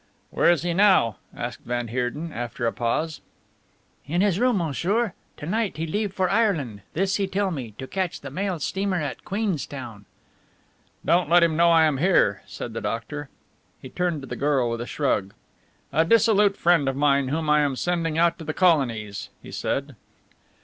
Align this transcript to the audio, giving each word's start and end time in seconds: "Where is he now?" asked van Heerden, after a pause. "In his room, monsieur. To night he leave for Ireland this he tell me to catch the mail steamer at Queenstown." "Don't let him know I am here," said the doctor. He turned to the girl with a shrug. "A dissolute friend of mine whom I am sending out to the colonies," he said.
"Where 0.31 0.49
is 0.49 0.63
he 0.63 0.73
now?" 0.73 1.17
asked 1.37 1.59
van 1.63 1.89
Heerden, 1.89 2.33
after 2.33 2.65
a 2.65 2.73
pause. 2.73 3.21
"In 4.07 4.21
his 4.21 4.39
room, 4.39 4.57
monsieur. 4.57 5.13
To 5.37 5.45
night 5.45 5.77
he 5.77 5.85
leave 5.85 6.11
for 6.11 6.27
Ireland 6.27 6.81
this 6.93 7.17
he 7.17 7.27
tell 7.27 7.51
me 7.51 7.75
to 7.77 7.85
catch 7.85 8.19
the 8.19 8.31
mail 8.31 8.57
steamer 8.59 8.99
at 8.99 9.23
Queenstown." 9.23 10.05
"Don't 11.05 11.29
let 11.29 11.43
him 11.43 11.55
know 11.55 11.69
I 11.69 11.85
am 11.85 11.97
here," 11.99 12.41
said 12.47 12.73
the 12.73 12.81
doctor. 12.81 13.29
He 13.79 13.89
turned 13.89 14.21
to 14.23 14.27
the 14.27 14.35
girl 14.35 14.71
with 14.71 14.81
a 14.81 14.87
shrug. 14.87 15.35
"A 15.93 16.03
dissolute 16.03 16.57
friend 16.57 16.89
of 16.89 16.95
mine 16.95 17.27
whom 17.27 17.47
I 17.47 17.59
am 17.59 17.75
sending 17.75 18.17
out 18.17 18.39
to 18.39 18.43
the 18.43 18.55
colonies," 18.55 19.29
he 19.43 19.51
said. 19.51 19.95